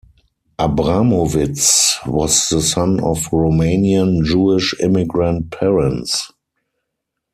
Abramovitz 0.57 1.99
was 2.07 2.49
the 2.49 2.59
son 2.59 2.99
of 3.01 3.29
Romanian 3.31 4.25
Jewish 4.25 4.73
immigrant 4.79 5.51
parents. 5.51 6.31